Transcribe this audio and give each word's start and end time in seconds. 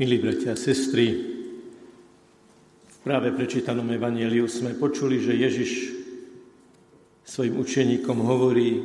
Milí 0.00 0.16
bratia 0.16 0.56
a 0.56 0.56
sestry, 0.56 1.12
v 2.80 2.96
práve 3.04 3.28
prečítanom 3.28 3.84
evaneliu 3.92 4.48
sme 4.48 4.72
počuli, 4.72 5.20
že 5.20 5.36
Ježiš 5.36 5.70
svojim 7.28 7.60
učeníkom 7.60 8.24
hovorí, 8.24 8.80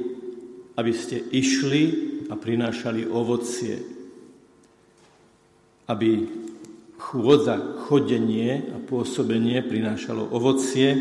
aby 0.75 0.91
ste 0.91 1.23
išli 1.31 1.83
a 2.28 2.35
prinášali 2.35 3.07
ovocie, 3.07 3.79
aby 5.88 6.28
chôdza, 7.00 7.55
chodenie 7.88 8.68
a 8.68 8.78
pôsobenie 8.84 9.64
prinášalo 9.64 10.28
ovocie, 10.28 10.92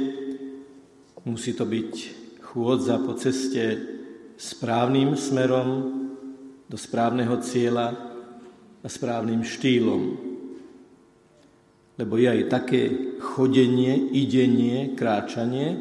musí 1.27 1.51
to 1.51 1.67
byť 1.67 1.93
chôdza 2.47 3.03
po 3.03 3.19
ceste 3.19 3.83
správnym 4.39 5.19
smerom 5.19 5.69
do 6.71 6.79
správneho 6.79 7.43
cieľa, 7.43 8.06
a 8.87 8.89
správnym 8.89 9.43
štýlom. 9.43 10.15
Lebo 11.99 12.15
je 12.23 12.29
aj 12.31 12.43
také 12.47 12.83
chodenie, 13.19 14.15
idenie, 14.15 14.95
kráčanie, 14.95 15.75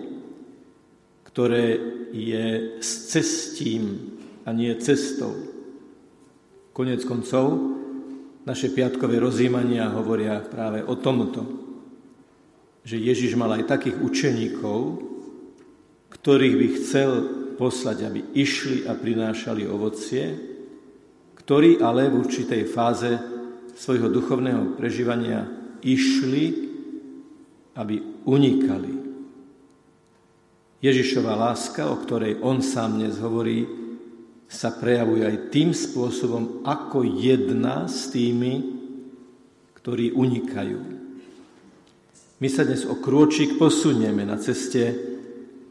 ktoré 1.29 1.77
je 2.09 2.81
s 2.81 3.13
cestím 3.13 4.17
a 4.41 4.49
nie 4.49 4.73
cestou. 4.81 5.37
Konec 6.73 7.05
koncov, 7.05 7.77
naše 8.41 8.73
piatkové 8.73 9.21
rozímania 9.21 9.93
hovoria 9.93 10.41
práve 10.41 10.81
o 10.81 10.97
tomto, 10.97 11.45
že 12.81 12.97
Ježiš 12.97 13.37
mal 13.37 13.53
aj 13.53 13.69
takých 13.69 14.01
učeníkov, 14.01 14.79
ktorých 16.09 16.55
by 16.57 16.67
chcel 16.81 17.11
poslať, 17.53 17.97
aby 18.09 18.21
išli 18.33 18.89
a 18.89 18.97
prinášali 18.97 19.69
ovocie, 19.69 20.54
ktorí 21.45 21.77
ale 21.77 22.09
v 22.09 22.25
určitej 22.25 22.65
fáze 22.65 23.13
svojho 23.77 24.09
duchovného 24.09 24.73
prežívania 24.73 25.45
išli, 25.85 26.73
aby 27.77 28.25
unikali. 28.25 28.93
Ježišova 30.81 31.37
láska, 31.37 31.85
o 31.85 32.01
ktorej 32.01 32.41
on 32.41 32.65
sám 32.65 32.97
dnes 32.97 33.21
hovorí, 33.21 33.61
sa 34.49 34.73
prejavuje 34.73 35.21
aj 35.21 35.53
tým 35.53 35.69
spôsobom, 35.69 36.65
ako 36.65 37.05
jedna 37.05 37.85
s 37.85 38.09
tými, 38.09 38.65
ktorí 39.77 40.17
unikajú. 40.17 40.81
My 42.41 42.47
sa 42.49 42.65
dnes 42.65 42.89
o 42.89 42.97
krôčik 42.97 43.61
posunieme 43.61 44.25
na 44.25 44.41
ceste 44.41 44.97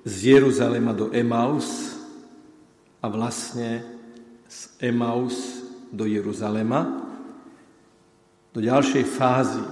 z 0.06 0.14
Jeruzalema 0.38 0.94
do 0.94 1.10
Emaus 1.10 1.98
a 3.02 3.10
vlastne 3.10 3.82
z 4.46 4.60
Emaus 4.78 5.53
do 5.94 6.10
Jeruzalema, 6.10 7.06
do 8.50 8.58
ďalšej 8.58 9.04
fázy. 9.06 9.62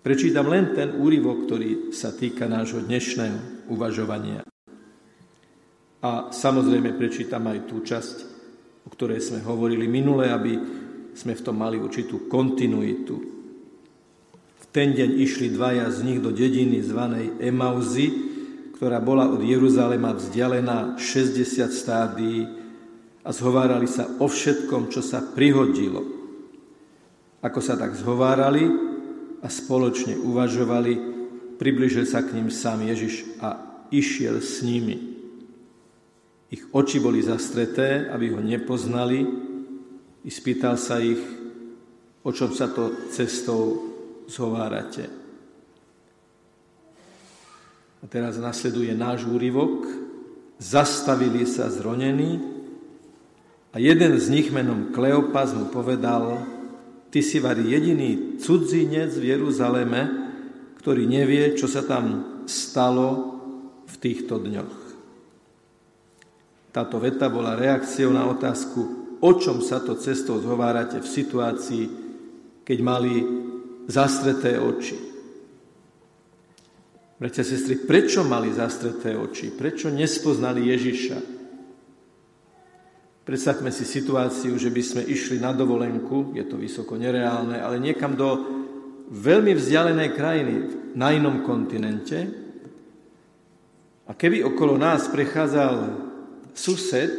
Prečítam 0.00 0.48
len 0.48 0.72
ten 0.72 0.96
úryvok, 0.96 1.44
ktorý 1.44 1.92
sa 1.92 2.08
týka 2.16 2.48
nášho 2.48 2.80
dnešného 2.80 3.68
uvažovania. 3.68 4.40
A 6.00 6.32
samozrejme 6.32 6.96
prečítam 6.96 7.44
aj 7.44 7.68
tú 7.68 7.84
časť, 7.84 8.16
o 8.84 8.88
ktorej 8.88 9.20
sme 9.20 9.44
hovorili 9.44 9.84
minule, 9.84 10.32
aby 10.32 10.56
sme 11.12 11.36
v 11.36 11.44
tom 11.44 11.60
mali 11.60 11.76
určitú 11.76 12.24
kontinuitu. 12.32 13.16
V 14.56 14.64
ten 14.72 14.96
deň 14.96 15.20
išli 15.20 15.52
dvaja 15.52 15.92
z 15.92 16.08
nich 16.08 16.18
do 16.24 16.32
dediny 16.32 16.80
zvanej 16.80 17.36
Emauzy, 17.44 18.08
ktorá 18.80 18.96
bola 19.04 19.28
od 19.28 19.44
Jeruzalema 19.44 20.16
vzdialená 20.16 20.96
60 20.96 21.68
stádií 21.68 22.59
a 23.30 23.32
zhovárali 23.32 23.86
sa 23.86 24.10
o 24.18 24.26
všetkom, 24.26 24.90
čo 24.90 25.06
sa 25.06 25.22
prihodilo. 25.22 26.02
Ako 27.46 27.62
sa 27.62 27.78
tak 27.78 27.94
zhovárali 27.94 28.66
a 29.38 29.46
spoločne 29.46 30.18
uvažovali, 30.18 30.92
približil 31.54 32.10
sa 32.10 32.26
k 32.26 32.34
ním 32.34 32.50
sám 32.50 32.82
Ježiš 32.82 33.38
a 33.38 33.54
išiel 33.94 34.42
s 34.42 34.66
nimi. 34.66 35.14
Ich 36.50 36.66
oči 36.74 36.98
boli 36.98 37.22
zastreté, 37.22 38.10
aby 38.10 38.34
ho 38.34 38.42
nepoznali, 38.42 39.22
i 40.26 40.28
spýtal 40.28 40.74
sa 40.74 40.98
ich, 40.98 41.22
o 42.26 42.34
čom 42.34 42.50
sa 42.50 42.66
to 42.66 43.14
cestou 43.14 43.78
zhovárate. 44.26 45.06
A 48.02 48.10
teraz 48.10 48.42
nasleduje 48.42 48.90
náš 48.90 49.22
úryvok. 49.22 49.86
Zastavili 50.58 51.46
sa 51.46 51.70
zronení 51.70 52.59
a 53.70 53.76
jeden 53.78 54.18
z 54.18 54.26
nich 54.34 54.50
menom 54.50 54.90
Kleopas 54.90 55.54
mu 55.54 55.70
povedal, 55.70 56.42
ty 57.14 57.22
si 57.22 57.38
vari 57.38 57.70
jediný 57.70 58.38
cudzinec 58.42 59.14
v 59.14 59.34
Jeruzaleme, 59.34 60.02
ktorý 60.82 61.06
nevie, 61.06 61.54
čo 61.54 61.70
sa 61.70 61.86
tam 61.86 62.40
stalo 62.50 63.38
v 63.86 63.94
týchto 64.00 64.42
dňoch. 64.42 64.76
Táto 66.70 67.02
veta 67.02 67.26
bola 67.26 67.58
reakciou 67.58 68.14
na 68.14 68.26
otázku, 68.30 68.80
o 69.20 69.30
čom 69.38 69.58
sa 69.58 69.82
to 69.82 69.98
cestou 69.98 70.38
zhovárate 70.38 71.02
v 71.02 71.06
situácii, 71.06 71.84
keď 72.62 72.78
mali 72.78 73.14
zastreté 73.90 74.58
oči. 74.58 74.96
Bratia 77.20 77.44
sestry, 77.44 77.76
prečo 77.76 78.24
mali 78.24 78.48
zastreté 78.54 79.12
oči? 79.12 79.52
Prečo 79.52 79.92
nespoznali 79.92 80.72
Ježiša? 80.72 81.39
Predstavme 83.20 83.68
si 83.70 83.84
situáciu, 83.84 84.56
že 84.56 84.72
by 84.72 84.82
sme 84.82 85.02
išli 85.04 85.38
na 85.38 85.52
dovolenku, 85.52 86.32
je 86.34 86.44
to 86.48 86.56
vysoko 86.56 86.96
nereálne, 86.96 87.60
ale 87.60 87.76
niekam 87.76 88.16
do 88.16 88.28
veľmi 89.10 89.52
vzdialenej 89.54 90.10
krajiny 90.16 90.54
na 90.96 91.12
inom 91.14 91.42
kontinente 91.46 92.30
a 94.10 94.14
keby 94.14 94.42
okolo 94.42 94.74
nás 94.74 95.06
prechádzal 95.06 95.74
sused, 96.50 97.14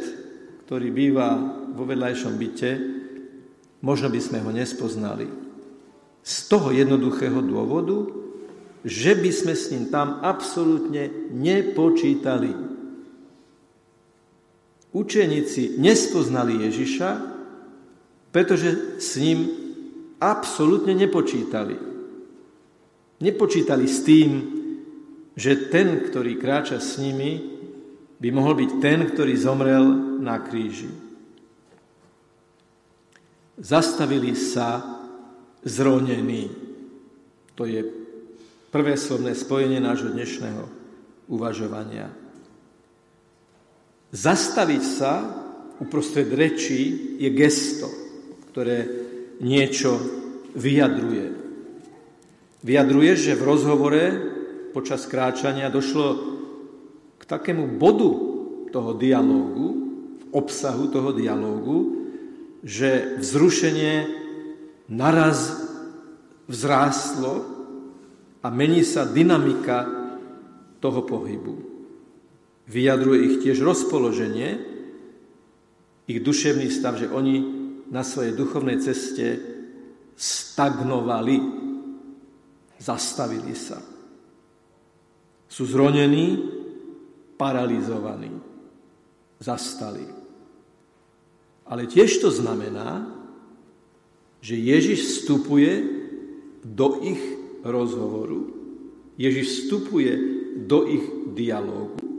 ktorý 0.68 0.92
býva 0.92 1.40
vo 1.72 1.88
vedľajšom 1.88 2.34
byte, 2.36 2.70
možno 3.80 4.12
by 4.12 4.20
sme 4.20 4.38
ho 4.44 4.50
nespoznali. 4.52 5.24
Z 6.20 6.52
toho 6.52 6.68
jednoduchého 6.68 7.40
dôvodu, 7.40 8.12
že 8.84 9.16
by 9.16 9.30
sme 9.32 9.54
s 9.56 9.72
ním 9.72 9.88
tam 9.88 10.20
absolútne 10.20 11.32
nepočítali. 11.32 12.71
Učeníci 14.92 15.80
nespoznali 15.80 16.68
Ježiša, 16.68 17.10
pretože 18.28 19.00
s 19.00 19.16
ním 19.16 19.48
absolútne 20.20 20.92
nepočítali. 20.92 21.76
Nepočítali 23.20 23.86
s 23.88 24.04
tým, 24.04 24.30
že 25.32 25.72
ten, 25.72 26.04
ktorý 26.04 26.36
kráča 26.36 26.76
s 26.76 27.00
nimi, 27.00 27.40
by 28.20 28.28
mohol 28.30 28.54
byť 28.54 28.70
ten, 28.78 29.02
ktorý 29.08 29.34
zomrel 29.34 29.84
na 30.22 30.38
kríži. 30.38 30.92
Zastavili 33.58 34.36
sa 34.38 34.78
zronení. 35.64 36.52
To 37.58 37.66
je 37.66 37.82
prvé 38.70 38.94
slovné 38.94 39.34
spojenie 39.34 39.82
nášho 39.82 40.12
dnešného 40.14 40.64
uvažovania. 41.32 42.21
Zastaviť 44.12 44.82
sa 44.84 45.12
uprostred 45.80 46.28
reči 46.28 47.16
je 47.16 47.32
gesto, 47.32 47.88
ktoré 48.52 48.84
niečo 49.40 49.96
vyjadruje. 50.52 51.32
Vyjadruje, 52.60 53.12
že 53.16 53.32
v 53.40 53.46
rozhovore 53.48 54.04
počas 54.76 55.08
kráčania 55.08 55.72
došlo 55.72 56.06
k 57.16 57.22
takému 57.24 57.80
bodu 57.80 58.12
toho 58.68 58.92
dialógu, 59.00 59.68
obsahu 60.28 60.92
toho 60.92 61.16
dialógu, 61.16 62.04
že 62.60 63.16
vzrušenie 63.16 64.06
naraz 64.92 65.56
vzrástlo 66.52 67.48
a 68.44 68.46
mení 68.52 68.84
sa 68.84 69.08
dynamika 69.08 69.88
toho 70.84 71.00
pohybu. 71.00 71.71
Vyjadruje 72.70 73.20
ich 73.26 73.36
tiež 73.42 73.58
rozpoloženie, 73.58 74.50
ich 76.06 76.18
duševný 76.22 76.70
stav, 76.70 76.98
že 76.98 77.10
oni 77.10 77.42
na 77.90 78.06
svojej 78.06 78.34
duchovnej 78.34 78.78
ceste 78.78 79.38
stagnovali, 80.14 81.36
zastavili 82.78 83.54
sa. 83.54 83.78
Sú 85.50 85.68
zronení, 85.68 86.38
paralizovaní, 87.36 88.32
zastali. 89.42 90.06
Ale 91.66 91.86
tiež 91.90 92.22
to 92.22 92.30
znamená, 92.30 93.10
že 94.42 94.58
Ježiš 94.58 94.98
vstupuje 95.22 95.72
do 96.62 96.98
ich 97.02 97.22
rozhovoru, 97.62 98.50
Ježiš 99.18 99.46
vstupuje 99.66 100.12
do 100.66 100.88
ich 100.88 101.04
dialógu 101.36 102.11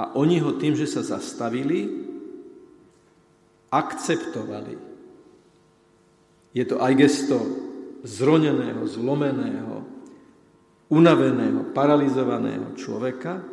a 0.00 0.16
oni 0.16 0.40
ho 0.40 0.56
tým, 0.56 0.72
že 0.72 0.88
sa 0.88 1.04
zastavili, 1.04 1.84
akceptovali. 3.68 4.80
Je 6.56 6.64
to 6.64 6.80
aj 6.80 6.92
gesto 6.96 7.36
zroneného, 8.00 8.80
zlomeného, 8.88 9.84
unaveného, 10.88 11.68
paralizovaného 11.76 12.72
človeka, 12.80 13.44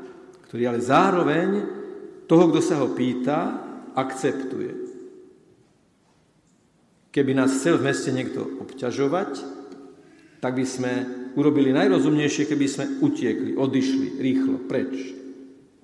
ktorý 0.48 0.72
ale 0.72 0.80
zároveň 0.80 1.50
toho, 2.32 2.48
kto 2.48 2.60
sa 2.64 2.80
ho 2.80 2.96
pýta, 2.96 3.60
akceptuje. 3.92 4.88
Keby 7.12 7.32
nás 7.36 7.60
chcel 7.60 7.76
v 7.76 7.92
meste 7.92 8.16
niekto 8.16 8.48
obťažovať, 8.64 9.32
tak 10.40 10.54
by 10.56 10.64
sme 10.64 10.92
urobili 11.36 11.76
najrozumnejšie, 11.76 12.48
keby 12.48 12.66
sme 12.72 12.86
utiekli, 13.04 13.52
odišli 13.60 14.08
rýchlo, 14.22 14.64
preč. 14.64 15.17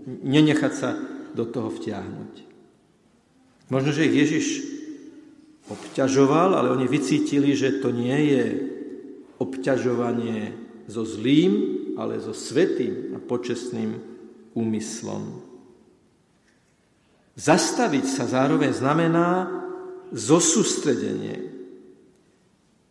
Nenechať 0.05 0.73
sa 0.73 0.95
do 1.33 1.47
toho 1.47 1.71
vtiahnuť. 1.73 2.33
Možno, 3.71 3.89
že 3.95 4.05
ich 4.05 4.15
Ježiš 4.15 4.47
obťažoval, 5.71 6.59
ale 6.59 6.75
oni 6.75 6.85
vycítili, 6.85 7.55
že 7.55 7.79
to 7.79 7.89
nie 7.89 8.35
je 8.35 8.45
obťažovanie 9.39 10.53
so 10.85 11.07
zlým, 11.07 11.53
ale 11.95 12.19
so 12.19 12.35
svetým 12.35 13.15
a 13.15 13.19
počestným 13.23 13.97
úmyslom. 14.53 15.41
Zastaviť 17.33 18.05
sa 18.05 18.29
zároveň 18.29 18.75
znamená 18.77 19.49
zosústredenie. 20.13 21.49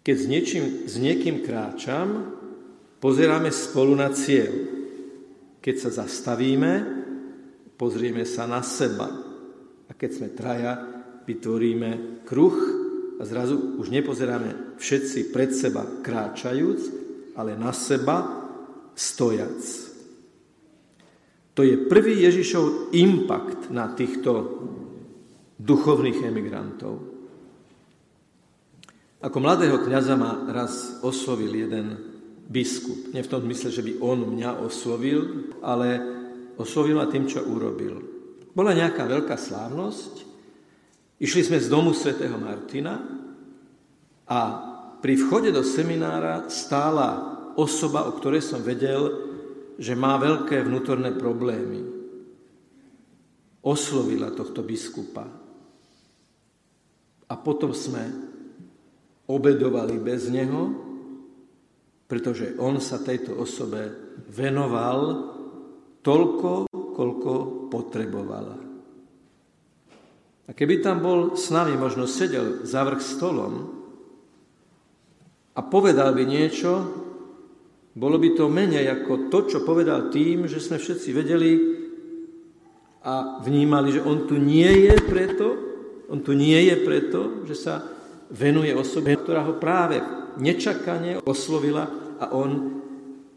Keď 0.03 0.17
s, 0.19 0.27
niečím, 0.27 0.65
s 0.91 0.99
niekým 0.99 1.47
kráčam, 1.47 2.35
pozeráme 2.99 3.55
spolu 3.55 3.95
na 3.95 4.11
cieľ. 4.11 4.51
Keď 5.63 5.75
sa 5.79 5.91
zastavíme, 6.03 7.02
pozrieme 7.83 8.23
sa 8.23 8.47
na 8.47 8.63
seba. 8.63 9.11
A 9.91 9.93
keď 9.99 10.11
sme 10.15 10.29
traja, 10.31 10.79
vytvoríme 11.27 12.23
kruh 12.23 12.55
a 13.19 13.27
zrazu 13.27 13.75
už 13.83 13.91
nepozeráme 13.91 14.79
všetci 14.79 15.35
pred 15.35 15.51
seba 15.51 15.83
kráčajúc, 15.83 16.79
ale 17.35 17.59
na 17.59 17.75
seba 17.75 18.47
stojac. 18.95 19.59
To 21.59 21.67
je 21.67 21.75
prvý 21.91 22.23
Ježišov 22.23 22.95
impact 22.95 23.75
na 23.75 23.91
týchto 23.91 24.63
duchovných 25.59 26.23
emigrantov. 26.23 27.03
Ako 29.23 29.39
mladého 29.43 29.83
kniaza 29.83 30.15
ma 30.15 30.47
raz 30.55 31.03
oslovil 31.03 31.67
jeden 31.67 31.99
biskup. 32.47 33.11
Nie 33.11 33.27
v 33.27 33.31
tom 33.31 33.43
mysle, 33.51 33.75
že 33.75 33.83
by 33.83 33.99
on 34.03 34.35
mňa 34.39 34.63
oslovil, 34.63 35.51
ale 35.63 36.22
oslovil 36.61 36.99
ma 36.99 37.07
tým, 37.09 37.29
čo 37.29 37.45
urobil. 37.45 38.01
Bola 38.53 38.77
nejaká 38.77 39.09
veľká 39.09 39.37
slávnosť 39.37 40.33
Išli 41.23 41.43
sme 41.47 41.59
z 41.63 41.71
domu 41.71 41.95
svätého 41.95 42.35
Martina 42.35 42.99
a 44.27 44.41
pri 44.99 45.15
vchode 45.15 45.55
do 45.55 45.63
seminára 45.63 46.51
stála 46.51 47.39
osoba, 47.55 48.11
o 48.11 48.19
ktorej 48.19 48.43
som 48.43 48.59
vedel, 48.59 49.31
že 49.79 49.95
má 49.95 50.19
veľké 50.19 50.67
vnútorné 50.67 51.15
problémy. 51.15 51.79
Oslovila 53.63 54.35
tohto 54.35 54.67
biskupa. 54.67 55.23
A 57.31 57.35
potom 57.39 57.71
sme 57.71 58.03
obedovali 59.31 60.03
bez 60.03 60.27
neho, 60.27 60.75
pretože 62.11 62.59
on 62.59 62.83
sa 62.83 62.99
tejto 62.99 63.39
osobe 63.39 63.95
venoval 64.27 65.31
toľko, 66.03 66.69
koľko 66.71 67.33
potrebovala. 67.71 68.57
A 70.47 70.51
keby 70.51 70.83
tam 70.83 71.01
bol 71.01 71.39
s 71.39 71.49
nami, 71.55 71.79
možno 71.79 72.11
sedel 72.11 72.67
za 72.67 72.83
vrch 72.83 73.01
stolom 73.01 73.73
a 75.55 75.61
povedal 75.63 76.13
by 76.13 76.27
niečo, 76.27 76.71
bolo 77.95 78.17
by 78.19 78.35
to 78.35 78.51
menej 78.51 78.89
ako 78.91 79.31
to, 79.31 79.39
čo 79.49 79.59
povedal 79.63 80.11
tým, 80.11 80.51
že 80.51 80.59
sme 80.59 80.83
všetci 80.83 81.09
vedeli 81.15 81.53
a 83.05 83.39
vnímali, 83.43 83.97
že 83.97 84.05
on 84.05 84.25
tu 84.27 84.41
nie 84.41 84.69
je 84.91 84.97
preto, 85.07 85.47
on 86.09 86.21
tu 86.21 86.33
nie 86.33 86.57
je 86.69 86.77
preto, 86.83 87.47
že 87.47 87.57
sa 87.57 87.75
venuje 88.33 88.73
osobe, 88.73 89.13
ktorá 89.15 89.45
ho 89.45 89.61
práve 89.61 90.01
nečakane 90.41 91.21
oslovila 91.23 91.85
a 92.17 92.33
on 92.33 92.81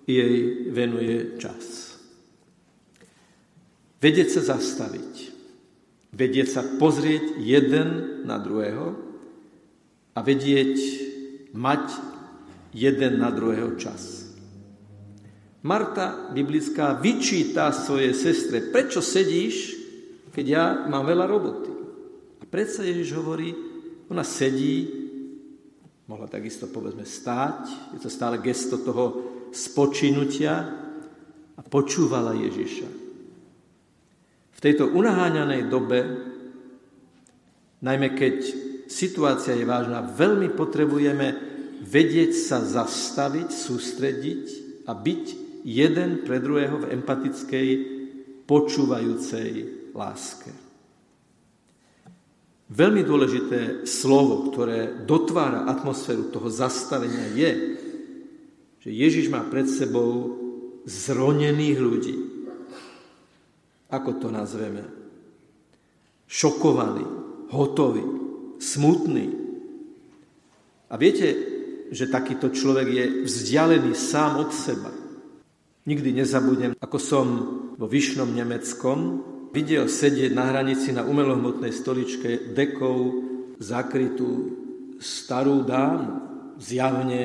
jej 0.07 0.67
venuje 0.71 1.35
čas. 1.35 1.84
Vedieť 4.05 4.37
sa 4.37 4.53
zastaviť 4.53 5.35
vedieť 6.15 6.47
sa 6.47 6.61
pozrieť 6.79 7.43
jeden 7.43 8.23
na 8.23 8.39
druhého 8.39 8.95
a 10.15 10.19
vedieť 10.23 10.75
mať 11.51 11.83
jeden 12.71 13.19
na 13.19 13.29
druhého 13.35 13.75
čas. 13.75 14.31
Marta 15.67 16.31
biblická 16.31 16.95
vyčíta 16.95 17.75
svojej 17.75 18.15
sestre, 18.15 18.71
prečo 18.71 19.03
sedíš, 19.03 19.75
keď 20.31 20.45
ja 20.45 20.65
mám 20.87 21.03
veľa 21.03 21.25
roboty. 21.27 21.71
A 22.39 22.43
predsa 22.47 22.85
Ježiš 22.85 23.17
hovorí, 23.17 23.51
ona 24.07 24.23
sedí, 24.23 24.87
mohla 26.05 26.29
takisto 26.29 26.69
povedzme 26.69 27.03
stáť, 27.03 27.91
je 27.97 27.99
to 27.99 28.13
stále 28.13 28.37
gesto 28.39 28.77
toho 28.77 29.05
spočinutia 29.49 30.53
a 31.57 31.61
počúvala 31.65 32.37
Ježiša. 32.37 33.04
Tejto 34.65 34.89
unaháňanej 34.97 35.69
dobe, 35.69 35.99
najmä 37.85 38.17
keď 38.17 38.35
situácia 38.89 39.53
je 39.53 39.61
vážna, 39.61 40.01
veľmi 40.01 40.57
potrebujeme 40.57 41.37
vedieť 41.85 42.33
sa 42.33 42.65
zastaviť, 42.65 43.53
sústrediť 43.53 44.43
a 44.89 44.97
byť 44.97 45.23
jeden 45.69 46.25
pre 46.25 46.41
druhého 46.41 46.81
v 46.81 46.97
empatickej, 46.97 47.67
počúvajúcej 48.49 49.49
láske. 49.93 50.49
Veľmi 52.65 53.05
dôležité 53.05 53.85
slovo, 53.85 54.49
ktoré 54.49 55.05
dotvára 55.05 55.69
atmosféru 55.69 56.33
toho 56.33 56.49
zastavenia 56.49 57.37
je, 57.37 57.51
že 58.81 58.89
Ježiš 58.89 59.29
má 59.29 59.45
pred 59.45 59.69
sebou 59.69 60.33
zronených 60.89 61.77
ľudí. 61.77 62.24
Ako 63.91 64.17
to 64.17 64.33
nazveme? 64.33 64.81
Šokovaný, 66.25 67.05
hotový, 67.53 68.03
smutný. 68.57 69.29
A 70.89 70.97
viete, 70.97 71.27
že 71.93 72.09
takýto 72.09 72.49
človek 72.49 72.87
je 72.89 73.05
vzdialený 73.29 73.93
sám 73.93 74.41
od 74.41 74.49
seba. 74.49 74.89
Nikdy 75.85 76.17
nezabudnem, 76.17 76.73
ako 76.81 76.97
som 76.97 77.25
vo 77.77 77.85
Vyšnom 77.85 78.33
Nemeckom 78.33 79.21
videl 79.53 79.85
sedieť 79.85 80.33
na 80.33 80.49
hranici 80.49 80.89
na 80.89 81.05
umelohmotnej 81.05 81.69
stoličke 81.69 82.57
dekou 82.57 83.21
zakrytú 83.61 84.51
starú 84.97 85.61
dámu. 85.61 86.25
Zjavne 86.57 87.21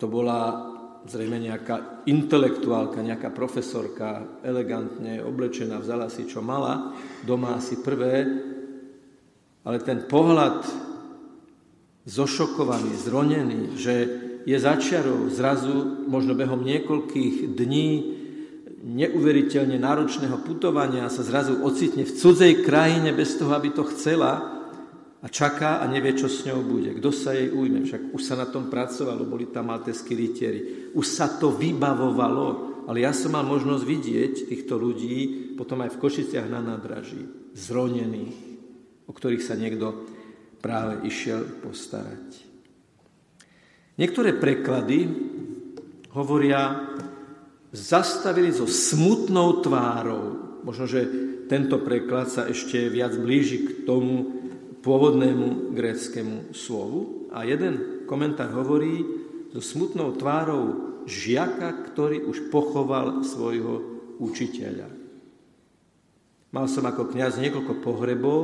to 0.00 0.08
bola 0.08 0.75
zrejme 1.06 1.38
nejaká 1.38 2.06
intelektuálka, 2.06 3.02
nejaká 3.02 3.30
profesorka, 3.30 4.40
elegantne 4.42 5.22
oblečená, 5.22 5.78
vzala 5.78 6.10
si 6.10 6.26
čo 6.26 6.42
mala, 6.42 6.94
doma 7.22 7.58
asi 7.58 7.80
prvé, 7.80 8.26
ale 9.66 9.82
ten 9.82 10.06
pohľad 10.06 10.62
zošokovaný, 12.06 12.94
zronený, 13.02 13.62
že 13.74 13.94
je 14.46 14.54
začiarov 14.54 15.26
zrazu 15.34 16.06
možno 16.06 16.38
behom 16.38 16.62
niekoľkých 16.62 17.58
dní 17.58 17.90
neuveriteľne 18.86 19.74
náročného 19.82 20.38
putovania 20.46 21.10
sa 21.10 21.26
zrazu 21.26 21.58
ocitne 21.66 22.06
v 22.06 22.14
cudzej 22.14 22.62
krajine 22.62 23.10
bez 23.10 23.34
toho, 23.34 23.50
aby 23.58 23.74
to 23.74 23.82
chcela, 23.90 24.55
a 25.24 25.26
čaká 25.32 25.80
a 25.80 25.88
nevie, 25.88 26.12
čo 26.12 26.28
s 26.28 26.44
ňou 26.44 26.60
bude. 26.60 26.92
Kto 27.00 27.08
sa 27.08 27.32
jej 27.32 27.48
ujme? 27.48 27.88
Však 27.88 28.12
už 28.12 28.22
sa 28.22 28.36
na 28.36 28.46
tom 28.46 28.68
pracovalo, 28.68 29.24
boli 29.24 29.48
tam 29.48 29.72
maltéskí 29.72 30.12
rytieri. 30.12 30.92
Už 30.92 31.06
sa 31.08 31.40
to 31.40 31.56
vybavovalo, 31.56 32.76
ale 32.86 33.02
ja 33.02 33.16
som 33.16 33.32
mal 33.32 33.42
možnosť 33.48 33.82
vidieť 33.82 34.34
týchto 34.52 34.76
ľudí 34.76 35.46
potom 35.56 35.80
aj 35.80 35.96
v 35.96 36.00
Košiciach 36.04 36.46
na 36.52 36.60
nádraží, 36.60 37.24
zronených, 37.56 38.36
o 39.08 39.12
ktorých 39.16 39.42
sa 39.42 39.56
niekto 39.56 40.04
práve 40.60 41.08
išiel 41.08 41.64
postarať. 41.64 42.44
Niektoré 43.96 44.36
preklady 44.36 45.08
hovoria, 46.12 46.92
zastavili 47.72 48.52
so 48.52 48.68
smutnou 48.68 49.64
tvárou. 49.64 50.60
Možno, 50.60 50.84
že 50.84 51.08
tento 51.48 51.80
preklad 51.80 52.28
sa 52.28 52.44
ešte 52.44 52.92
viac 52.92 53.16
blíži 53.16 53.64
k 53.64 53.68
tomu, 53.88 54.45
pôvodnému 54.86 55.74
gréckému 55.74 56.54
slovu. 56.54 57.26
A 57.34 57.42
jeden 57.42 58.06
komentár 58.06 58.54
hovorí 58.54 59.02
so 59.50 59.58
smutnou 59.58 60.14
tvárou 60.14 61.02
žiaka, 61.10 61.90
ktorý 61.90 62.22
už 62.22 62.54
pochoval 62.54 63.26
svojho 63.26 63.82
učiteľa. 64.22 64.86
Mal 66.54 66.66
som 66.70 66.86
ako 66.86 67.10
kňaz 67.10 67.42
niekoľko 67.42 67.74
pohrebov, 67.82 68.42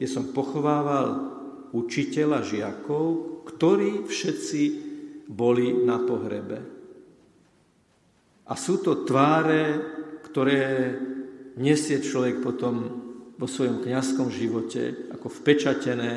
kde 0.00 0.08
som 0.08 0.32
pochovával 0.32 1.36
učiteľa 1.76 2.40
žiakov, 2.48 3.04
ktorí 3.44 4.08
všetci 4.08 4.62
boli 5.28 5.84
na 5.84 6.00
pohrebe. 6.00 6.58
A 8.48 8.52
sú 8.56 8.80
to 8.80 9.04
tváre, 9.04 9.80
ktoré 10.24 10.96
nesie 11.60 12.00
človek 12.00 12.42
potom 12.42 13.03
vo 13.34 13.46
svojom 13.50 13.82
kňazskom 13.82 14.30
živote 14.30 15.10
ako 15.10 15.26
vpečatené 15.42 16.12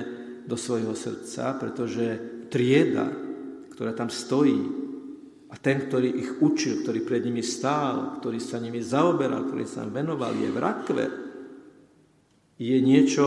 do 0.45 0.55
svojho 0.55 0.93
srdca, 0.93 1.57
pretože 1.57 2.05
trieda, 2.47 3.09
ktorá 3.73 3.91
tam 3.93 4.07
stojí, 4.07 4.87
a 5.47 5.55
ten, 5.55 5.87
ktorý 5.87 6.11
ich 6.11 6.31
učil, 6.43 6.83
ktorý 6.83 7.07
pred 7.07 7.23
nimi 7.23 7.39
stál, 7.39 8.19
ktorý 8.19 8.39
sa 8.43 8.59
nimi 8.59 8.83
zaoberal, 8.83 9.47
ktorý 9.47 9.63
sa 9.63 9.87
venoval, 9.87 10.35
je 10.35 10.49
v 10.51 10.59
rakve, 10.59 11.05
je 12.59 12.77
niečo, 12.83 13.25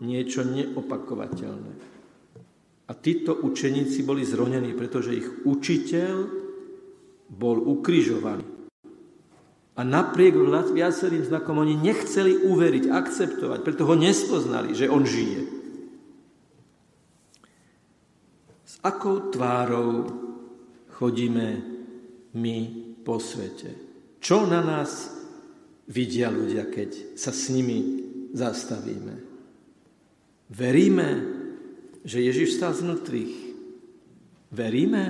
niečo 0.00 0.40
neopakovateľné. 0.40 1.72
A 2.84 2.92
títo 2.96 3.36
učeníci 3.44 4.04
boli 4.04 4.24
zronení, 4.24 4.72
pretože 4.72 5.16
ich 5.16 5.28
učiteľ 5.44 6.14
bol 7.28 7.60
ukrižovaný. 7.60 8.53
A 9.74 9.82
napriek 9.82 10.38
viacerým 10.70 11.26
znakom 11.26 11.58
oni 11.58 11.74
nechceli 11.74 12.46
uveriť, 12.46 12.94
akceptovať, 12.94 13.58
preto 13.66 13.82
ho 13.90 13.98
nespoznali, 13.98 14.70
že 14.70 14.86
on 14.86 15.02
žije. 15.02 15.42
S 18.62 18.78
akou 18.86 19.34
tvárou 19.34 20.06
chodíme 20.94 21.58
my 22.38 22.58
po 23.02 23.18
svete? 23.18 23.74
Čo 24.22 24.46
na 24.46 24.62
nás 24.62 25.10
vidia 25.90 26.30
ľudia, 26.30 26.70
keď 26.70 27.18
sa 27.18 27.34
s 27.34 27.50
nimi 27.50 27.82
zastavíme? 28.30 29.14
Veríme, 30.54 31.08
že 32.06 32.22
Ježiš 32.22 32.62
stal 32.62 32.78
z 32.78 32.86
mŕtvych. 32.86 33.34
Veríme, 34.54 35.02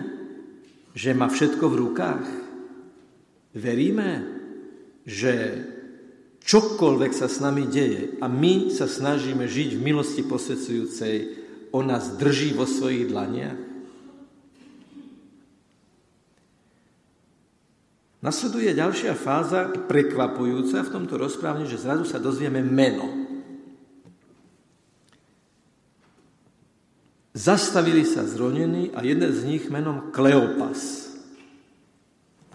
že 0.96 1.12
má 1.12 1.28
všetko 1.28 1.64
v 1.68 1.78
rukách. 1.84 2.26
Veríme, 3.54 4.33
že 5.04 5.64
čokoľvek 6.44 7.12
sa 7.12 7.28
s 7.28 7.40
nami 7.40 7.68
deje 7.68 8.16
a 8.20 8.28
my 8.28 8.72
sa 8.72 8.88
snažíme 8.88 9.44
žiť 9.44 9.76
v 9.76 9.84
milosti 9.84 10.24
posvedcujúcej, 10.24 11.16
on 11.72 11.88
nás 11.88 12.16
drží 12.16 12.56
vo 12.56 12.64
svojich 12.68 13.08
dlaniach. 13.08 13.60
Nasleduje 18.24 18.72
ďalšia 18.72 19.12
fáza, 19.12 19.68
prekvapujúca 19.68 20.80
v 20.80 20.92
tomto 20.96 21.20
rozprávne, 21.20 21.68
že 21.68 21.76
zrazu 21.76 22.08
sa 22.08 22.16
dozvieme 22.16 22.64
meno. 22.64 23.04
Zastavili 27.36 28.08
sa 28.08 28.24
zronení 28.24 28.96
a 28.96 29.04
jeden 29.04 29.28
z 29.28 29.44
nich 29.44 29.64
menom 29.68 30.08
Kleopas. 30.08 31.12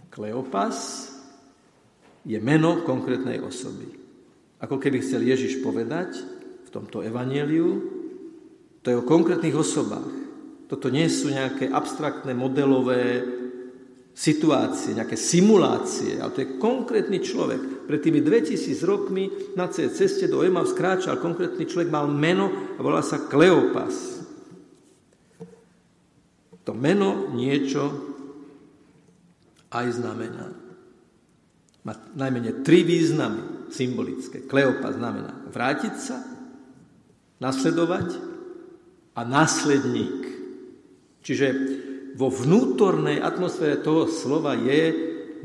Kleopas 0.09 1.08
je 2.29 2.37
meno 2.37 2.85
konkrétnej 2.85 3.41
osoby. 3.41 3.89
Ako 4.61 4.77
keby 4.77 5.01
chcel 5.01 5.25
Ježiš 5.25 5.65
povedať 5.65 6.13
v 6.61 6.69
tomto 6.69 7.01
evanieliu, 7.01 7.81
to 8.85 8.93
je 8.93 8.99
o 9.01 9.07
konkrétnych 9.09 9.57
osobách. 9.57 10.13
Toto 10.69 10.93
nie 10.93 11.09
sú 11.09 11.33
nejaké 11.33 11.73
abstraktné 11.73 12.37
modelové 12.37 13.25
situácie, 14.13 14.93
nejaké 14.93 15.17
simulácie, 15.17 16.21
ale 16.21 16.29
to 16.37 16.41
je 16.45 16.61
konkrétny 16.61 17.17
človek. 17.17 17.89
Pred 17.89 17.99
tými 18.03 18.21
2000 18.21 18.77
rokmi 18.85 19.55
na 19.57 19.65
ceste 19.73 20.29
do 20.29 20.45
Emav 20.45 20.69
skráčal 20.69 21.17
konkrétny 21.17 21.65
človek, 21.65 21.89
mal 21.89 22.05
meno 22.05 22.77
a 22.77 22.79
volá 22.85 23.01
sa 23.01 23.25
Kleopas. 23.25 24.21
To 26.61 26.77
meno 26.77 27.33
niečo 27.33 27.89
aj 29.73 29.87
znamená. 29.97 30.68
Má 31.87 31.95
najmenej 32.15 32.65
tri 32.65 32.83
významy 32.83 33.71
symbolické. 33.71 34.43
Kleopas 34.43 34.99
znamená 34.99 35.31
vrátiť 35.47 35.95
sa, 35.95 36.17
nasledovať 37.39 38.19
a 39.15 39.21
následník. 39.23 40.27
Čiže 41.23 41.47
vo 42.19 42.27
vnútornej 42.27 43.23
atmosfére 43.23 43.79
toho 43.79 44.11
slova 44.11 44.59
je 44.59 44.91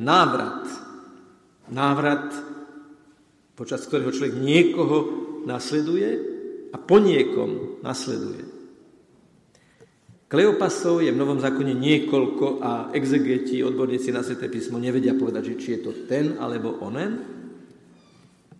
návrat. 0.02 0.66
Návrat, 1.70 2.34
počas 3.54 3.86
ktorého 3.86 4.10
človek 4.10 4.36
niekoho 4.36 4.96
nasleduje 5.46 6.10
a 6.74 6.76
po 6.76 6.98
niekom 6.98 7.80
nasleduje. 7.86 8.53
Kleopasov 10.34 11.06
je 11.06 11.14
v 11.14 11.20
Novom 11.22 11.38
zákone 11.38 11.78
niekoľko 11.78 12.58
a 12.58 12.90
exegeti, 12.90 13.62
odborníci 13.62 14.10
na 14.10 14.26
Sveté 14.26 14.50
písmo 14.50 14.82
nevedia 14.82 15.14
povedať, 15.14 15.54
že 15.54 15.58
či 15.62 15.68
je 15.78 15.80
to 15.86 15.92
ten 16.10 16.34
alebo 16.42 16.82
onen. 16.82 17.22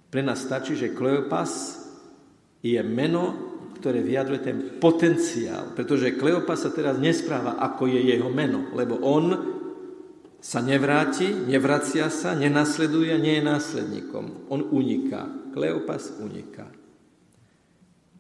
Pre 0.07 0.23
nás 0.23 0.38
stačí, 0.47 0.78
že 0.78 0.95
Kleopas 0.95 1.83
je 2.62 2.78
meno 2.78 3.54
ktoré 3.85 4.00
vyjadruje 4.00 4.40
ten 4.40 4.59
potenciál. 4.81 5.76
Pretože 5.76 6.16
Kleopas 6.16 6.64
sa 6.64 6.73
teraz 6.73 6.97
nespráva, 6.97 7.61
ako 7.61 7.85
je 7.85 8.00
jeho 8.16 8.33
meno, 8.33 8.73
lebo 8.73 8.97
on 9.04 9.37
sa 10.40 10.64
nevráti, 10.64 11.28
nevracia 11.28 12.09
sa, 12.09 12.33
nenasleduje, 12.33 13.12
nie 13.21 13.37
je 13.37 13.45
následníkom. 13.45 14.49
On 14.49 14.64
uniká. 14.73 15.28
Kleopas 15.52 16.16
uniká. 16.16 16.64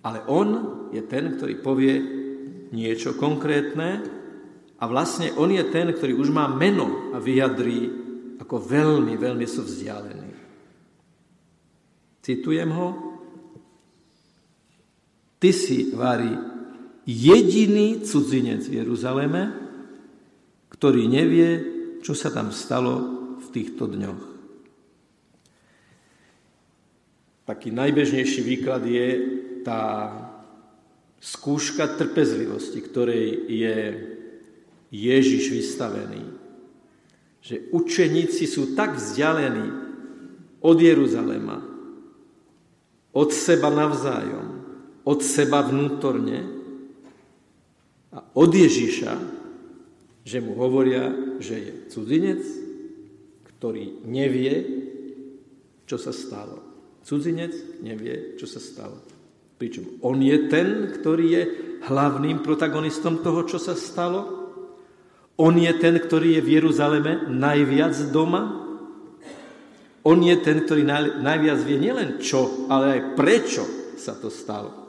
Ale 0.04 0.20
on 0.28 0.48
je 0.92 1.00
ten, 1.08 1.32
ktorý 1.32 1.54
povie 1.64 2.23
niečo 2.74 3.14
konkrétne 3.14 4.02
a 4.74 4.84
vlastne 4.90 5.30
on 5.38 5.54
je 5.54 5.62
ten, 5.70 5.94
ktorý 5.94 6.18
už 6.18 6.34
má 6.34 6.50
meno 6.50 7.14
a 7.14 7.22
vyjadrí, 7.22 8.02
ako 8.42 8.58
veľmi, 8.58 9.14
veľmi 9.14 9.46
sú 9.46 9.62
vzdialení. 9.62 10.34
Citujem 12.18 12.70
ho, 12.74 12.88
Ty 15.38 15.52
si, 15.52 15.92
Vári, 15.92 16.32
jediný 17.04 18.00
cudzinec 18.00 18.64
v 18.64 18.80
Jeruzaleme, 18.80 19.52
ktorý 20.72 21.04
nevie, 21.04 21.50
čo 22.00 22.16
sa 22.16 22.32
tam 22.32 22.48
stalo 22.48 22.94
v 23.44 23.46
týchto 23.52 23.84
dňoch. 23.84 24.22
Taký 27.44 27.76
najbežnejší 27.76 28.40
výklad 28.40 28.88
je 28.88 29.08
tá 29.60 29.80
skúška 31.20 31.88
trpezlivosti, 31.98 32.80
ktorej 32.82 33.48
je 33.50 33.78
Ježiš 34.94 35.50
vystavený. 35.50 36.22
Že 37.44 37.74
učeníci 37.74 38.44
sú 38.48 38.72
tak 38.78 38.96
vzdialení 38.96 39.68
od 40.64 40.76
Jeruzalema, 40.80 41.60
od 43.12 43.28
seba 43.30 43.68
navzájom, 43.68 44.46
od 45.04 45.20
seba 45.20 45.60
vnútorne 45.60 46.40
a 48.14 48.18
od 48.32 48.50
Ježiša, 48.54 49.12
že 50.24 50.40
mu 50.40 50.56
hovoria, 50.56 51.12
že 51.36 51.54
je 51.60 51.72
cudzinec, 51.92 52.42
ktorý 53.44 54.08
nevie, 54.08 54.54
čo 55.84 56.00
sa 56.00 56.16
stalo. 56.16 56.64
Cudzinec 57.04 57.52
nevie, 57.84 58.40
čo 58.40 58.48
sa 58.48 58.56
stalo. 58.56 59.13
Pričom 59.58 60.02
on 60.02 60.18
je 60.18 60.50
ten, 60.50 60.90
ktorý 60.90 61.26
je 61.30 61.42
hlavným 61.86 62.42
protagonistom 62.42 63.22
toho, 63.22 63.46
čo 63.46 63.58
sa 63.60 63.78
stalo. 63.78 64.44
On 65.38 65.54
je 65.54 65.70
ten, 65.78 65.98
ktorý 65.98 66.38
je 66.38 66.42
v 66.42 66.52
Jeruzaleme 66.58 67.26
najviac 67.30 67.94
doma. 68.14 68.62
On 70.04 70.18
je 70.20 70.36
ten, 70.42 70.62
ktorý 70.62 70.84
najviac 71.20 71.58
vie 71.64 71.78
nielen 71.80 72.20
čo, 72.20 72.68
ale 72.68 72.98
aj 72.98 73.00
prečo 73.16 73.64
sa 73.96 74.14
to 74.14 74.28
stalo. 74.28 74.84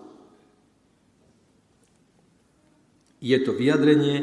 Je 3.23 3.37
to 3.41 3.57
vyjadrenie 3.57 4.21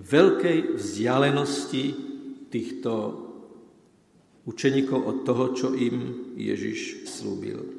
veľkej 0.00 0.80
vzdialenosti 0.80 1.84
týchto 2.50 2.92
učeníkov 4.48 4.98
od 4.98 5.16
toho, 5.28 5.44
čo 5.54 5.68
im 5.76 6.32
Ježiš 6.34 7.04
slúbil. 7.04 7.77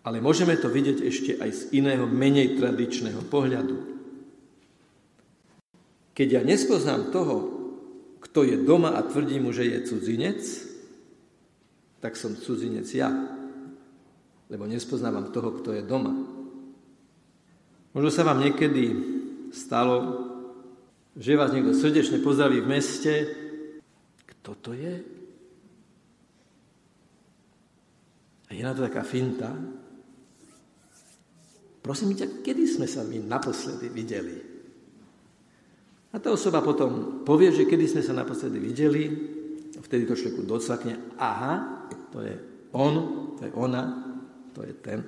Ale 0.00 0.24
môžeme 0.24 0.56
to 0.56 0.72
vidieť 0.72 0.98
ešte 1.04 1.32
aj 1.36 1.50
z 1.52 1.62
iného, 1.76 2.08
menej 2.08 2.56
tradičného 2.56 3.20
pohľadu. 3.28 3.76
Keď 6.16 6.28
ja 6.28 6.42
nespoznám 6.44 7.12
toho, 7.12 7.36
kto 8.20 8.44
je 8.44 8.56
doma 8.64 8.96
a 8.96 9.04
tvrdí 9.04 9.40
mu, 9.40 9.52
že 9.52 9.68
je 9.68 9.84
cudzinec, 9.84 10.40
tak 12.00 12.16
som 12.16 12.32
cudzinec 12.32 12.88
ja, 12.96 13.12
lebo 14.48 14.64
nespoznávam 14.64 15.28
toho, 15.28 15.60
kto 15.60 15.76
je 15.76 15.82
doma. 15.84 16.16
Možno 17.92 18.08
sa 18.08 18.24
vám 18.24 18.40
niekedy 18.40 18.84
stalo, 19.52 20.26
že 21.18 21.36
vás 21.36 21.52
niekto 21.52 21.74
srdečne 21.74 22.22
pozdraví 22.22 22.62
v 22.62 22.70
meste. 22.70 23.14
Kto 24.24 24.50
to 24.62 24.70
je? 24.72 24.94
A 28.46 28.50
je 28.54 28.62
na 28.62 28.72
to 28.74 28.86
taká 28.86 29.02
finta. 29.02 29.50
Prosím 31.80 32.16
ťa, 32.16 32.44
kedy 32.44 32.64
sme 32.68 32.86
sa 32.86 33.02
my 33.04 33.18
naposledy 33.24 33.88
videli? 33.90 34.36
A 36.10 36.16
tá 36.18 36.34
osoba 36.34 36.60
potom 36.60 37.22
povie, 37.22 37.54
že 37.54 37.68
kedy 37.68 37.86
sme 37.86 38.02
sa 38.02 38.14
naposledy 38.14 38.58
videli, 38.58 39.04
vtedy 39.78 40.06
to 40.06 40.18
človeku 40.18 40.42
docvakne, 40.46 41.16
aha, 41.18 41.86
to 42.10 42.18
je 42.22 42.34
on, 42.74 42.94
to 43.38 43.46
je 43.46 43.52
ona, 43.54 43.82
to 44.54 44.62
je 44.66 44.74
ten. 44.82 45.00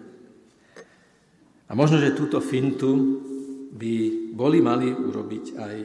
A 1.66 1.72
možno, 1.74 1.98
že 1.98 2.14
túto 2.14 2.38
fintu 2.38 2.90
by 3.72 3.94
boli 4.36 4.60
mali 4.60 4.92
urobiť 4.92 5.44
aj, 5.56 5.76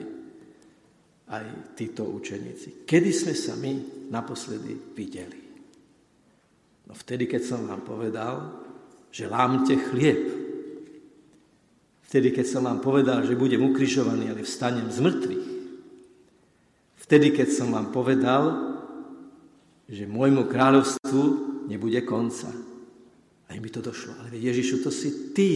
aj 1.32 1.46
títo 1.74 2.04
učeníci. 2.12 2.84
Kedy 2.84 3.10
sme 3.10 3.34
sa 3.34 3.54
my 3.56 3.74
naposledy 4.12 4.94
videli? 4.94 5.42
No 6.88 6.94
vtedy, 6.96 7.26
keď 7.28 7.42
som 7.44 7.68
vám 7.68 7.84
povedal, 7.84 8.64
že 9.12 9.32
lámte 9.32 9.76
chlieb. 9.76 10.37
Vtedy, 12.08 12.32
keď 12.32 12.46
som 12.48 12.64
vám 12.64 12.80
povedal, 12.80 13.28
že 13.28 13.36
budem 13.36 13.68
ukrižovaný, 13.68 14.32
ale 14.32 14.48
vstanem 14.48 14.88
z 14.88 15.00
mŕtvych. 15.04 15.48
Vtedy, 17.04 17.36
keď 17.36 17.48
som 17.52 17.76
vám 17.76 17.92
povedal, 17.92 18.44
že 19.92 20.08
môjmu 20.08 20.48
kráľovstvu 20.48 21.24
nebude 21.68 22.00
konca. 22.08 22.48
A 23.48 23.56
im 23.56 23.64
by 23.64 23.72
to 23.72 23.84
došlo. 23.84 24.16
Ale 24.24 24.40
Ježišu, 24.40 24.84
to 24.84 24.92
si 24.92 25.32
ty. 25.36 25.52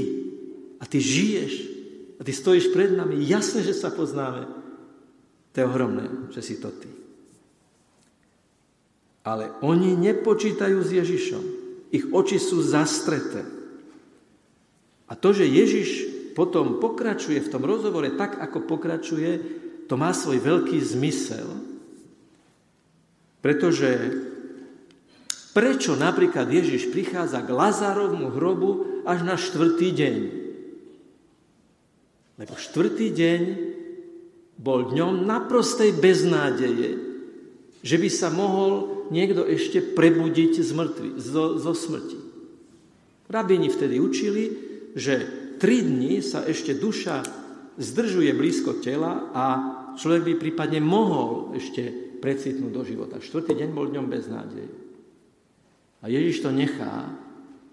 A 0.79 0.88
ty 0.88 1.00
žiješ. 1.00 1.53
A 2.20 2.27
ty 2.27 2.31
stojíš 2.36 2.72
pred 2.75 2.96
nami. 2.96 3.20
Jasné, 3.24 3.63
že 3.63 3.75
sa 3.75 3.91
poznáme. 3.91 4.48
To 5.51 5.55
je 5.55 5.67
ohromné, 5.67 6.08
že 6.36 6.43
si 6.43 6.55
to 6.60 6.72
ty. 6.72 6.88
Ale 9.24 9.51
oni 9.63 9.96
nepočítajú 9.96 10.79
s 10.84 10.89
Ježišom. 10.91 11.43
Ich 11.91 12.08
oči 12.12 12.39
sú 12.39 12.63
zastreté. 12.63 13.43
A 15.12 15.15
to, 15.20 15.36
že 15.36 15.43
Ježiš 15.43 15.89
potom 16.31 16.79
pokračuje 16.79 17.39
v 17.43 17.51
tom 17.51 17.63
rozhovore 17.63 18.07
tak, 18.15 18.39
ako 18.39 18.63
pokračuje, 18.65 19.31
to 19.88 20.00
má 20.00 20.15
svoj 20.15 20.39
veľký 20.39 20.79
zmysel, 20.79 21.47
pretože 23.43 23.89
prečo 25.51 25.97
napríklad 25.97 26.47
Ježiš 26.47 26.93
prichádza 26.93 27.43
k 27.43 27.51
Lazárovmu 27.51 28.31
hrobu 28.31 29.03
až 29.03 29.25
na 29.27 29.35
štvrtý 29.35 29.89
deň? 29.91 30.17
Lebo 32.39 32.53
štvrtý 32.55 33.07
deň 33.11 33.41
bol 34.61 34.93
dňom 34.93 35.25
naprostej 35.25 35.97
beznádeje, 35.97 37.01
že 37.81 37.95
by 37.97 38.09
sa 38.13 38.29
mohol 38.29 39.05
niekto 39.09 39.43
ešte 39.43 39.81
prebudiť 39.81 40.61
z 40.61 40.71
mŕtvy, 40.71 41.09
zo, 41.17 41.57
zo 41.57 41.73
smrti. 41.73 42.17
Rabini 43.25 43.67
vtedy 43.73 43.97
učili, 43.97 44.43
že 44.93 45.40
tri 45.62 45.86
dni 45.86 46.25
sa 46.25 46.41
ešte 46.41 46.74
duša 46.74 47.22
zdržuje 47.77 48.34
blízko 48.34 48.82
tela 48.82 49.30
a 49.30 49.46
človek 49.94 50.22
by 50.25 50.34
prípadne 50.41 50.82
mohol 50.82 51.53
ešte 51.53 51.86
precitnúť 52.18 52.72
do 52.74 52.82
života. 52.82 53.22
Štvrtý 53.22 53.53
deň 53.53 53.70
bol 53.70 53.94
dňom 53.94 54.08
bez 54.10 54.25
nádeje. 54.25 54.74
A 56.01 56.10
Ježiš 56.10 56.41
to 56.41 56.50
nechá 56.50 57.13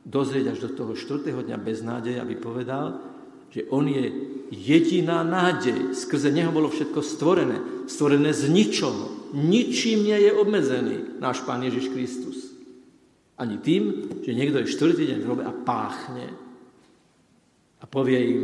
dozrieť 0.04 0.52
až 0.52 0.68
do 0.68 0.70
toho 0.76 0.92
štvrtého 0.92 1.40
dňa 1.40 1.56
bez 1.56 1.80
nádeje, 1.80 2.20
aby 2.20 2.36
povedal, 2.36 3.00
že 3.48 3.64
on 3.72 3.88
je 3.88 4.12
jediná 4.52 5.24
nádej. 5.24 5.96
Skrze 5.96 6.28
neho 6.28 6.52
bolo 6.52 6.68
všetko 6.68 7.00
stvorené. 7.00 7.88
Stvorené 7.88 8.36
z 8.36 8.52
ničoho. 8.52 9.32
Ničím 9.32 10.04
nie 10.04 10.28
je 10.28 10.36
obmedzený 10.36 11.20
náš 11.20 11.40
Pán 11.48 11.64
Ježiš 11.64 11.88
Kristus. 11.92 12.52
Ani 13.40 13.56
tým, 13.60 14.12
že 14.20 14.36
niekto 14.36 14.60
je 14.60 14.72
štvrtý 14.72 15.08
deň 15.08 15.18
v 15.20 15.26
hrobe 15.28 15.44
a 15.48 15.52
páchne 15.52 16.47
a 17.78 17.84
povie 17.86 18.18
im, 18.18 18.42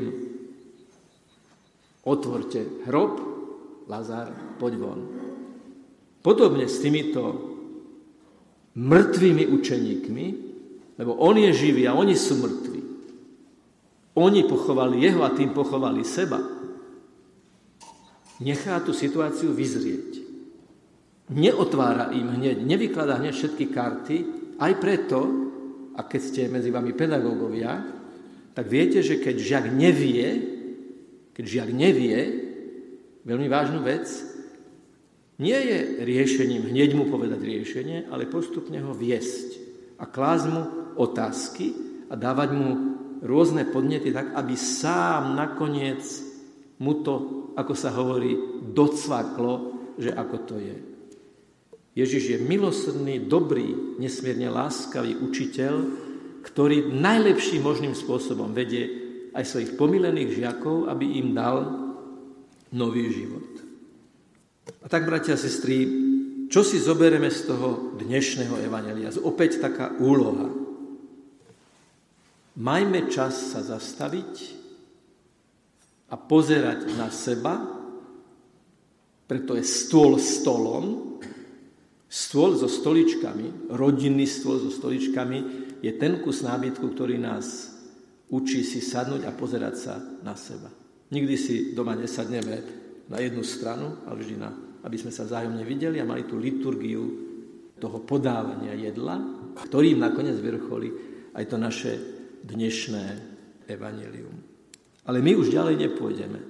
otvorte 2.07 2.87
hrob, 2.87 3.35
Lazar, 3.85 4.57
poď 4.57 4.75
von. 4.81 5.01
Podobne 6.25 6.65
s 6.65 6.81
týmito 6.81 7.21
mŕtvými 8.75 9.45
učeníkmi, 9.53 10.27
lebo 10.97 11.13
on 11.21 11.37
je 11.37 11.53
živý 11.53 11.85
a 11.85 11.93
oni 11.93 12.17
sú 12.17 12.41
mŕtvi. 12.41 12.81
Oni 14.15 14.41
pochovali 14.47 15.05
jeho 15.05 15.21
a 15.27 15.35
tým 15.35 15.53
pochovali 15.53 16.01
seba. 16.07 16.39
Nechá 18.41 18.81
tú 18.81 18.95
situáciu 18.95 19.53
vyzrieť. 19.53 20.23
Neotvára 21.35 22.13
im 22.15 22.41
hneď, 22.41 22.63
nevykladá 22.63 23.21
hneď 23.21 23.35
všetky 23.35 23.65
karty, 23.69 24.17
aj 24.61 24.73
preto, 24.81 25.21
a 25.95 26.03
keď 26.05 26.21
ste 26.21 26.51
medzi 26.53 26.75
vami 26.75 26.95
pedagógovia, 26.95 27.79
tak 28.55 28.71
viete, 28.71 29.03
že 29.03 29.19
keď 29.19 29.37
žiak 29.37 29.67
nevie, 29.75 30.27
keď 31.35 31.45
žiak 31.45 31.71
nevie, 31.75 32.19
veľmi 33.27 33.51
vážnu 33.51 33.83
vec, 33.83 34.07
nie 35.43 35.59
je 35.59 36.07
riešením 36.07 36.71
hneď 36.71 36.95
mu 36.95 37.11
povedať 37.11 37.43
riešenie, 37.43 38.07
ale 38.07 38.31
postupne 38.31 38.79
ho 38.79 38.95
viesť 38.95 39.59
a 39.99 40.07
klásť 40.07 40.47
mu 40.47 40.63
otázky 40.95 41.75
a 42.07 42.15
dávať 42.15 42.51
mu 42.55 42.71
rôzne 43.19 43.67
podnety 43.67 44.15
tak, 44.15 44.31
aby 44.39 44.55
sám 44.55 45.35
nakoniec 45.35 46.07
mu 46.79 47.03
to, 47.03 47.51
ako 47.59 47.75
sa 47.75 47.91
hovorí, 47.91 48.39
docvaklo, 48.71 49.75
že 49.99 50.15
ako 50.15 50.37
to 50.47 50.57
je. 50.63 50.77
Ježiš 51.95 52.25
je 52.27 52.39
milosrdný, 52.43 53.23
dobrý, 53.27 53.99
nesmierne 54.03 54.51
láskavý 54.51 55.15
učiteľ, 55.15 55.75
ktorý 56.45 56.93
najlepším 56.93 57.65
možným 57.65 57.97
spôsobom 57.97 58.53
vedie 58.53 59.03
aj 59.33 59.49
svojich 59.49 59.81
pomilených 59.81 60.37
žiakov, 60.37 60.93
aby 60.93 61.19
im 61.25 61.33
dal 61.33 61.65
nový 62.77 63.09
život. 63.09 63.49
A 64.85 64.87
tak, 64.87 65.09
bratia 65.09 65.35
a 65.35 65.41
sestry, 65.41 65.89
čo 66.53 66.61
si 66.61 66.77
zoberieme 66.77 67.33
z 67.33 67.49
toho 67.49 67.97
dnešného 67.97 68.61
evanelia? 68.61 69.09
Opäť 69.25 69.65
taká 69.65 69.97
úloha. 69.97 70.53
Majme 72.55 73.11
čas 73.11 73.51
sa 73.51 73.65
zastaviť 73.65 74.63
a 76.13 76.15
pozerať 76.15 76.95
na 76.95 77.11
seba, 77.11 77.59
preto 79.25 79.57
je 79.59 79.65
stôl 79.67 80.21
stolom, 80.21 81.14
stôl 82.09 82.55
so 82.55 82.71
stoličkami, 82.71 83.73
rodinný 83.75 84.25
stôl 84.29 84.61
so 84.61 84.71
stoličkami 84.71 85.39
je 85.85 85.93
ten 85.99 86.21
kus 86.25 86.45
nábytku, 86.47 86.95
ktorý 86.95 87.21
nás 87.21 87.77
učí 88.33 88.65
si 88.65 88.81
sadnúť 88.81 89.29
a 89.29 89.37
pozerať 89.37 89.75
sa 89.77 89.95
na 90.25 90.33
seba. 90.35 90.73
Nikdy 91.13 91.35
si 91.37 91.55
doma 91.77 91.95
nesadneme 91.95 92.57
na 93.07 93.21
jednu 93.21 93.45
stranu, 93.45 94.01
ale 94.09 94.25
vždy 94.25 94.35
na, 94.41 94.51
aby 94.83 94.97
sme 94.97 95.13
sa 95.13 95.29
vzájomne 95.29 95.63
videli 95.63 96.01
a 96.01 96.09
mali 96.09 96.25
tú 96.25 96.41
liturgiu 96.41 97.05
toho 97.77 97.99
podávania 98.03 98.73
jedla, 98.73 99.21
ktorým 99.55 100.01
nakoniec 100.01 100.41
vrcholí 100.41 100.91
aj 101.37 101.45
to 101.51 101.57
naše 101.61 101.93
dnešné 102.45 103.05
evanelium. 103.69 104.35
Ale 105.05 105.21
my 105.21 105.33
už 105.37 105.53
ďalej 105.53 105.77
nepôjdeme. 105.89 106.41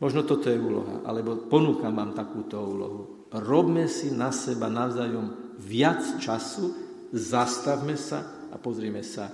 Možno 0.00 0.24
toto 0.24 0.48
je 0.48 0.60
úloha, 0.60 1.04
alebo 1.04 1.48
ponúkam 1.48 1.92
vám 1.92 2.12
takúto 2.12 2.60
úlohu. 2.60 3.15
Robme 3.34 3.90
si 3.90 4.14
na 4.14 4.30
seba 4.30 4.70
navzájom 4.70 5.58
viac 5.58 6.22
času, 6.22 6.74
zastavme 7.10 7.98
sa 7.98 8.50
a 8.52 8.56
pozrime 8.60 9.02
sa 9.02 9.30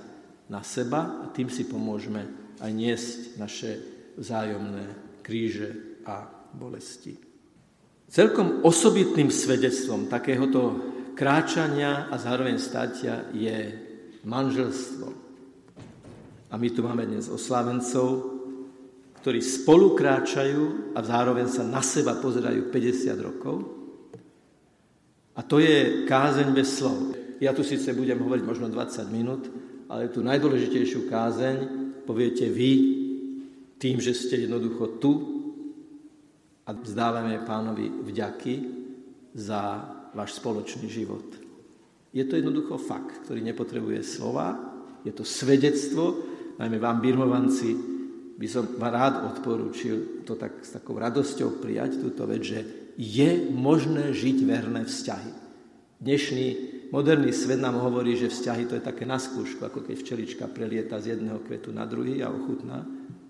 na 0.48 0.64
seba 0.64 1.22
a 1.22 1.30
tým 1.32 1.48
si 1.52 1.68
pomôžeme 1.68 2.56
aj 2.60 2.70
niesť 2.72 3.18
naše 3.36 3.70
vzájomné 4.16 4.84
kríže 5.24 6.00
a 6.04 6.26
bolesti. 6.52 7.16
Celkom 8.12 8.60
osobitným 8.60 9.32
svedectvom 9.32 10.04
takéhoto 10.12 10.92
kráčania 11.16 12.12
a 12.12 12.20
zároveň 12.20 12.60
státia 12.60 13.24
je 13.32 13.72
manželstvo. 14.28 15.08
A 16.52 16.54
my 16.60 16.68
tu 16.68 16.84
máme 16.84 17.08
dnes 17.08 17.32
oslávencov, 17.32 18.36
ktorí 19.24 19.40
spolu 19.40 19.96
kráčajú 19.96 20.92
a 20.92 21.00
zároveň 21.00 21.48
sa 21.48 21.64
na 21.64 21.80
seba 21.80 22.20
pozerajú 22.20 22.68
50 22.68 23.16
rokov. 23.22 23.81
A 25.32 25.40
to 25.40 25.58
je 25.58 26.04
kázeň 26.04 26.52
bez 26.52 26.76
slov. 26.76 27.16
Ja 27.40 27.56
tu 27.56 27.64
síce 27.64 27.88
budem 27.96 28.20
hovoriť 28.20 28.44
možno 28.44 28.68
20 28.68 29.08
minút, 29.08 29.48
ale 29.88 30.12
tú 30.12 30.20
najdôležitejšiu 30.20 31.08
kázeň 31.08 31.56
poviete 32.04 32.46
vy 32.52 32.70
tým, 33.80 33.98
že 33.98 34.14
ste 34.14 34.46
jednoducho 34.46 35.00
tu 35.00 35.12
a 36.62 36.70
vzdávame 36.70 37.42
pánovi 37.42 37.90
vďaky 37.90 38.54
za 39.34 39.82
váš 40.14 40.38
spoločný 40.38 40.86
život. 40.86 41.24
Je 42.12 42.22
to 42.28 42.36
jednoducho 42.36 42.76
fakt, 42.76 43.24
ktorý 43.24 43.40
nepotrebuje 43.40 44.04
slova, 44.04 44.54
je 45.02 45.10
to 45.10 45.24
svedectvo, 45.24 46.20
najmä 46.60 46.78
vám, 46.78 47.00
birmovanci, 47.00 47.74
by 48.36 48.46
som 48.46 48.68
vám 48.78 48.92
rád 48.92 49.14
odporúčil 49.34 50.22
to 50.22 50.36
tak 50.36 50.62
s 50.62 50.76
takou 50.76 51.00
radosťou 51.00 51.58
prijať 51.58 51.98
túto 51.98 52.28
vec, 52.28 52.42
že 52.44 52.60
je 52.96 53.48
možné 53.52 54.12
žiť 54.12 54.36
verné 54.44 54.84
vzťahy. 54.84 55.32
Dnešný 56.02 56.46
moderný 56.90 57.30
svet 57.30 57.62
nám 57.62 57.78
hovorí, 57.78 58.18
že 58.18 58.28
vzťahy 58.28 58.66
to 58.66 58.74
je 58.76 58.82
také 58.82 59.06
na 59.06 59.22
skúšku, 59.22 59.62
ako 59.62 59.86
keď 59.86 59.94
včelička 60.02 60.44
prelieta 60.50 60.98
z 60.98 61.16
jedného 61.16 61.38
kvetu 61.40 61.70
na 61.70 61.86
druhý 61.86 62.20
a 62.20 62.28
ochutná. 62.34 62.82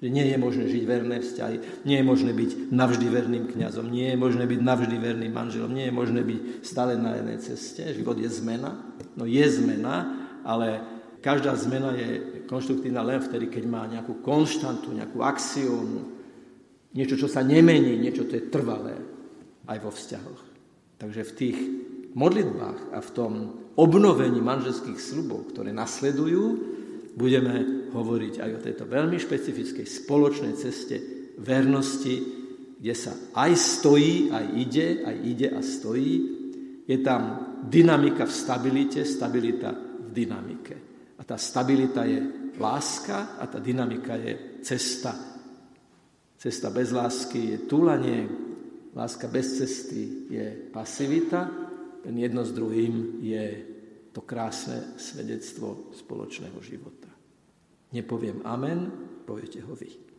Že 0.03 0.09
nie 0.11 0.27
je 0.35 0.39
možné 0.41 0.65
žiť 0.67 0.83
verné 0.83 1.23
vzťahy, 1.23 1.87
nie 1.87 2.01
je 2.01 2.03
možné 2.03 2.35
byť 2.35 2.51
navždy 2.75 3.07
verným 3.07 3.45
kňazom, 3.47 3.87
nie 3.87 4.11
je 4.11 4.19
možné 4.19 4.51
byť 4.51 4.61
navždy 4.65 4.97
verným 4.99 5.31
manželom, 5.31 5.71
nie 5.71 5.87
je 5.87 5.95
možné 5.95 6.27
byť 6.27 6.41
stále 6.67 6.99
na 6.99 7.23
jednej 7.23 7.39
ceste. 7.39 7.83
Život 7.95 8.19
je 8.19 8.27
zmena. 8.33 8.83
No 9.15 9.31
je 9.31 9.47
zmena, 9.47 10.11
ale 10.43 10.83
každá 11.23 11.55
zmena 11.55 11.95
je 11.95 12.41
konštruktívna 12.51 13.07
len 13.07 13.23
vtedy, 13.23 13.47
keď 13.47 13.65
má 13.71 13.87
nejakú 13.87 14.19
konštantu, 14.27 14.91
nejakú 14.91 15.23
axiómu, 15.23 16.19
niečo, 16.99 17.15
čo 17.15 17.31
sa 17.31 17.47
nemení, 17.47 17.95
niečo, 17.95 18.27
to 18.27 18.43
je 18.43 18.51
trvalé 18.51 19.12
aj 19.73 19.79
vo 19.81 19.91
vzťahoch. 19.91 20.43
Takže 21.01 21.23
v 21.25 21.37
tých 21.37 21.59
modlitbách 22.13 22.93
a 22.93 22.99
v 23.01 23.11
tom 23.17 23.33
obnovení 23.75 24.39
manželských 24.45 25.01
slubov, 25.01 25.51
ktoré 25.51 25.73
nasledujú, 25.73 26.45
budeme 27.17 27.89
hovoriť 27.93 28.35
aj 28.41 28.51
o 28.53 28.63
tejto 28.63 28.85
veľmi 28.89 29.17
špecifickej 29.17 29.85
spoločnej 29.85 30.55
ceste 30.57 30.97
vernosti, 31.41 32.15
kde 32.83 32.95
sa 32.97 33.13
aj 33.37 33.53
stojí, 33.57 34.33
aj 34.33 34.47
ide, 34.59 34.89
aj 35.07 35.17
ide 35.23 35.49
a 35.53 35.61
stojí. 35.63 36.15
Je 36.85 36.99
tam 37.01 37.55
dynamika 37.63 38.27
v 38.27 38.35
stabilite, 38.35 39.01
stabilita 39.07 39.71
v 39.73 40.09
dynamike. 40.11 40.77
A 41.17 41.23
tá 41.23 41.39
stabilita 41.39 42.03
je 42.03 42.19
láska 42.59 43.39
a 43.39 43.47
tá 43.47 43.63
dynamika 43.63 44.19
je 44.19 44.61
cesta. 44.67 45.15
Cesta 46.35 46.75
bez 46.75 46.91
lásky 46.91 47.55
je 47.55 47.59
túlanie, 47.71 48.27
láska 48.97 49.29
bez 49.29 49.59
cesty 49.59 50.29
je 50.31 50.69
pasivita, 50.73 51.51
ten 52.03 52.19
jedno 52.19 52.45
s 52.45 52.53
druhým 52.53 53.23
je 53.23 53.47
to 54.13 54.21
krásne 54.21 54.99
svedectvo 55.01 55.95
spoločného 55.97 56.59
života. 56.61 57.09
Nepoviem 57.93 58.45
amen, 58.45 58.93
poviete 59.25 59.65
ho 59.65 59.73
vy. 59.73 60.12